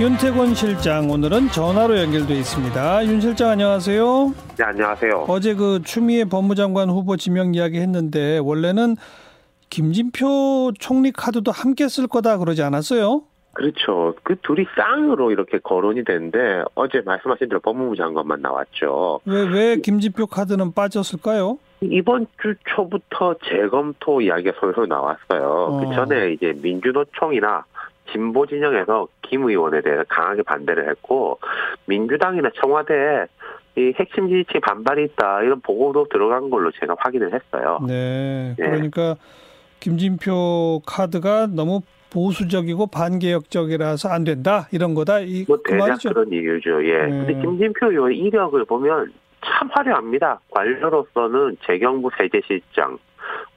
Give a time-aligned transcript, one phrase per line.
[0.00, 3.04] 윤태권 실장 오늘은 전화로 연결돼 있습니다.
[3.06, 4.32] 윤 실장 안녕하세요.
[4.56, 5.26] 네 안녕하세요.
[5.28, 8.96] 어제 그 추미애 법무장관 후보 지명 이야기 했는데 원래는
[9.68, 13.22] 김진표 총리 카드도 함께 쓸 거다 그러지 않았어요?
[13.52, 14.14] 그렇죠.
[14.22, 19.20] 그 둘이 쌍으로 이렇게 거론이 되는데 어제 말씀하신 대로 법무부 장관만 나왔죠.
[19.26, 21.58] 왜 왜 김진표 카드는 빠졌을까요?
[21.82, 25.42] 이번 주 초부터 재검토 이야기가 솔솔 나왔어요.
[25.42, 25.80] 어.
[25.80, 27.64] 그 전에 이제 민주노총이나
[28.12, 31.38] 진보 진영에서 김 의원에 대해서 강하게 반대를 했고
[31.86, 33.26] 민주당이나 청와대에
[33.76, 37.78] 이 핵심 지지층 반발이 있다 이런 보고도 들어간 걸로 제가 확인을 했어요.
[37.86, 38.54] 네.
[38.58, 38.62] 예.
[38.62, 39.16] 그러니까
[39.78, 41.80] 김진표 카드가 너무
[42.12, 46.08] 보수적이고 반개혁적이라서 안 된다 이런 거다 이뭐그 대략 말이죠.
[46.10, 46.84] 그런 이유죠.
[46.84, 47.06] 예.
[47.06, 47.08] 네.
[47.08, 50.40] 근데 김진표 의원 이력을 보면 참 화려합니다.
[50.50, 52.98] 관료로서는 재경부 세제실장,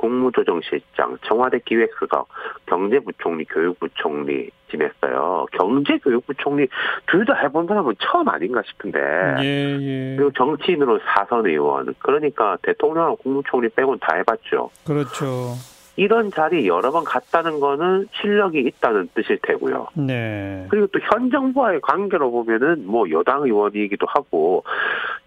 [0.03, 2.27] 국무조정실장, 청와대 기획수석,
[2.65, 5.45] 경제부총리, 교육부총리 지냈어요.
[5.53, 6.67] 경제교육부총리
[7.07, 8.99] 둘 다 해본 사람은 처음 아닌가 싶은데.
[9.41, 10.15] 예, 예.
[10.17, 11.95] 그리고 정치인으로 사선 의원.
[11.99, 14.69] 그러니까 대통령하고 국무총리 빼고는 다 해봤죠.
[14.85, 15.53] 그렇죠.
[15.95, 19.87] 이런 자리 여러 번 갔다는 거는 실력이 있다는 뜻일 테고요.
[19.93, 20.65] 네.
[20.69, 24.63] 그리고 또 현 정부와의 관계로 보면은 뭐 여당 의원이기도 하고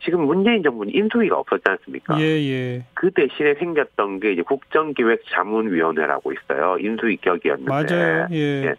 [0.06, 2.18] 지금 문재인 정부는 인수위가 없었지 않습니까?
[2.20, 2.84] 예, 예.
[2.94, 6.78] 그 대신에 생겼던 게 이제 국정기획자문위원회라고 있어요.
[6.78, 8.28] 인수위 격이었는데 맞아요.
[8.30, 8.36] 예.
[8.66, 8.74] 예.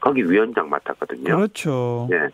[0.00, 1.36] 거기 위원장 맡았거든요.
[1.36, 2.08] 그렇죠.
[2.12, 2.28] 예.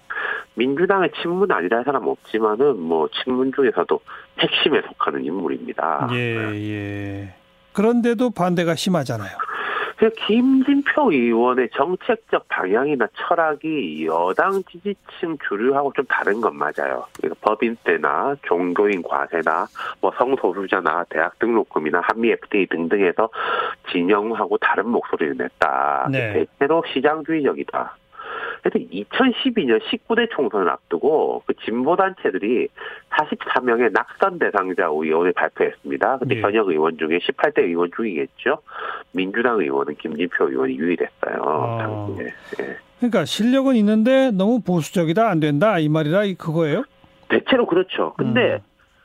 [0.54, 4.00] 민주당의 친문 아니라 할 사람 없지만은 뭐 친문 중에서도
[4.38, 6.08] 핵심에 속하는 인물입니다.
[6.12, 7.34] 예, 예.
[7.72, 9.36] 그런데도 반대가 심하잖아요.
[10.00, 17.04] 그 김진표 의원의 정책적 방향이나 철학이 여당 지지층 주류하고 좀 다른 건 맞아요.
[17.18, 19.66] 그러니까 법인세나 종교인 과세나
[20.00, 23.28] 뭐 성소수자나 대학 등록금이나 한미 FTA 등등에서
[23.92, 26.08] 진영하고 다른 목소리를 냈다.
[26.10, 26.32] 네.
[26.32, 27.94] 대체로 시장주의적이다.
[28.62, 32.68] 그래서 2012년 19대 총선을 앞두고 그 진보 단체들이
[33.10, 36.18] 44명의 낙선 대상자 의원을 발표했습니다.
[36.18, 36.40] 근데 예.
[36.40, 38.58] 현역 의원 중에 18대 의원 중이겠죠.
[39.12, 41.42] 민주당 의원은 김진표 의원이 유일했어요.
[41.42, 41.78] 아.
[41.78, 42.26] 당시에.
[42.60, 42.76] 예.
[42.98, 46.84] 그러니까 실력은 있는데 너무 보수적이다 안 된다 이 말이라 이 그거예요?
[47.28, 48.12] 대체로 그렇죠.
[48.16, 48.58] 근데 음.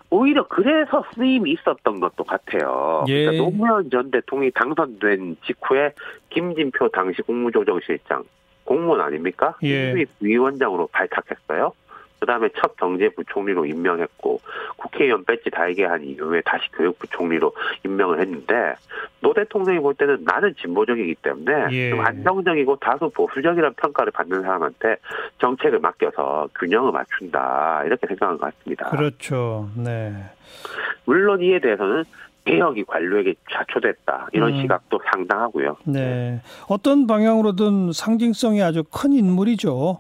[0.09, 3.06] 오히려 그래서 쓰임이 있었던 것도 같아요.
[3.07, 3.25] 예.
[3.25, 5.94] 그러니까 노무현 전 대통령이 당선된 직후에
[6.30, 8.24] 김진표 당시 국무조정실장
[8.66, 9.56] 공무원 아닙니까?
[9.64, 10.06] 예.
[10.20, 11.74] 위원장으로 발탁했어요.
[12.20, 14.40] 그다음에 첫 경제부총리로 임명했고
[14.78, 17.54] 국회의원 배지 달게 한 이후에 다시 교육부총리로
[17.86, 18.74] 임명을 했는데
[19.20, 21.90] 노 대통령이 볼 때는 나는 진보적이기 때문에 예.
[21.92, 24.98] 좀 안정적이고 다소 보수적이라는 평가를 받는 사람한테
[25.40, 28.90] 정책을 맡겨서 균형을 맞춘다 이렇게 생각한 것 같습니다.
[28.90, 29.70] 그렇죠.
[29.75, 30.14] 네.
[31.06, 32.06] 물론 이에 대해서는
[32.45, 34.61] 개혁이 관료에게 좌초됐다 이런 음.
[34.61, 35.78] 시각도 상당하고요.
[35.85, 36.39] 네.
[36.69, 40.00] 어떤 방향으로든 상징성이 아주 큰 인물이죠.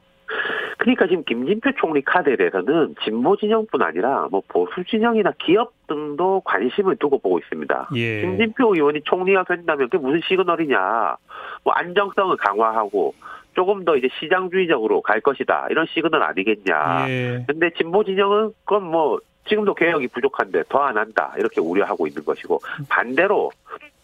[0.77, 6.97] 그러니까 지금 김진표 총리 카드에 대해서는 진보 진영뿐 아니라 뭐 보수 진영이나 기업 등도 관심을
[6.97, 7.89] 두고 보고 있습니다.
[7.95, 8.21] 예.
[8.21, 11.17] 김진표 의원이 총리가 된다면 그게 무슨 시그널이냐?
[11.63, 13.15] 뭐 안정성을 강화하고
[13.55, 17.09] 조금 더 이제 시장주의적으로 갈 것이다 이런 시그널 아니겠냐?
[17.09, 17.45] 예.
[17.47, 22.59] 근데 진보 진영은 그건 뭐 지금도 개혁이 부족한데 더 안 한다 이렇게 우려하고 있는 것이고
[22.89, 23.51] 반대로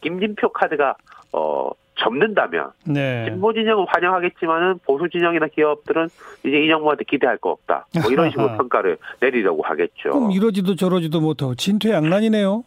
[0.02, 0.96] 김진표 카드가
[1.34, 3.25] 어 접는다면 네.
[3.28, 6.09] 진보 진영은 환영하겠지만은 보수 진영이나 기업들은
[6.44, 10.09] 이제 이 정부한테 기대할 거 없다 뭐 이런 식으로 평가를 내리려고 하겠죠.
[10.09, 12.63] 그럼 이러지도 저러지도 못하고 진퇴양난이네요.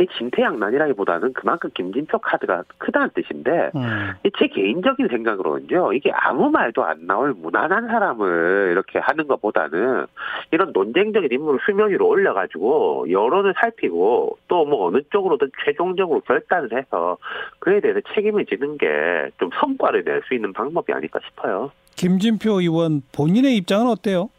[0.00, 4.12] 이 진퇴양난이라기보다는 그만큼 김진표 카드가 크다는 뜻인데 음.
[4.24, 10.06] 이제 개인적인 생각으로는요, 이게 아무 말도 안 나올 무난한 사람을 이렇게 하는 것보다는
[10.50, 17.18] 이런 논쟁적인 인물을 수면 위로 올려가지고 여론을 살피고 또 뭐 어느 쪽으로든 최종적으로 결단을 해서
[17.58, 18.86] 그에 대해서 책임을 지는 게
[19.38, 21.70] 좀 성과를 낼 수 있는 방법이 아닐까 싶어요.
[21.96, 24.30] 김진표 의원 본인의 입장은 어때요?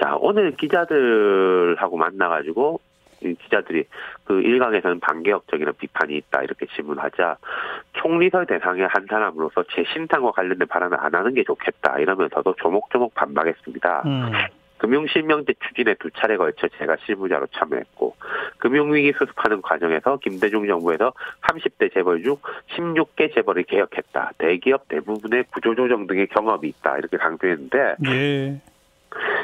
[0.00, 2.91] 자, 오늘 기자들하고 만나가지고 이
[3.22, 3.84] 기자들이
[4.24, 7.36] 그 일각에서는 반개혁적이나 비판이 있다 이렇게 질문하자
[7.94, 14.02] 총리설 대상의 한 사람으로서 제 신상과 관련된 발언을 안 하는 게 좋겠다 이러면서도 조목조목 반박했습니다.
[14.06, 14.32] 음.
[14.82, 18.16] 금융실명제 추진에 두 차례 걸쳐 제가 실무자로 참여했고
[18.58, 22.36] 금융위기 수습하는 과정에서 김대중 정부에서 30대 재벌 중
[22.76, 24.32] 16개 재벌을 개혁했다.
[24.38, 26.98] 대기업 대부분의 구조조정 등의 경험이 있다.
[26.98, 28.60] 이렇게 강조했는데 예.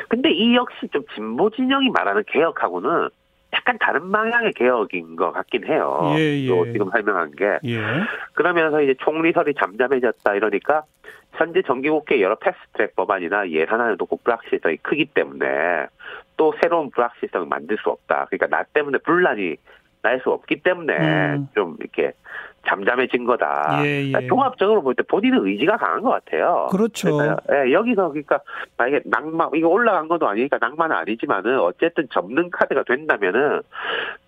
[0.08, 3.08] 근데 이 역시 좀 진보 진영이 말하는 개혁하고는
[3.52, 6.14] 약간 다른 방향의 개혁인 것 같긴 해요.
[6.18, 6.48] 예, 예.
[6.48, 7.80] 또 지금 설명한 게 예.
[8.34, 10.84] 그러면서 이제 총리설이 잠잠해졌다 이러니까
[11.32, 15.46] 현재 정기국회 여러 패스트트랙 법안이나 예산안을 놓고 불확실성이 크기 때문에
[16.36, 18.26] 또 새로운 불확실성을 만들 수 없다.
[18.28, 19.56] 그러니까 나 때문에 분란이
[20.02, 21.48] 날 수 없기 때문에 음.
[21.54, 22.12] 좀 이렇게
[22.66, 23.80] 잠잠해진 거다.
[23.84, 24.10] 예, 예.
[24.12, 26.68] 그러니까 종합적으로 볼 때 본인은 의지가 강한 것 같아요.
[26.70, 27.16] 그렇죠.
[27.16, 28.40] 그러니까, 예, 여기서 그러니까
[28.76, 33.62] 만약에 낭만 이거 올라간 것도 아니니까 낭만은 아니지만은 어쨌든 접는 카드가 된다면은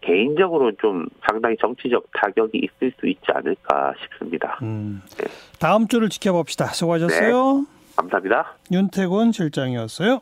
[0.01, 4.59] 개인적으로 좀 상당히 정치적 타격이 있을 수 있지 않을까 싶습니다.
[4.63, 5.03] 음.
[5.59, 6.67] 다음 주를 지켜봅시다.
[6.67, 7.65] 수고하셨어요.
[7.97, 8.55] 감사합니다.
[8.73, 10.21] 윤태곤 실장이었어요.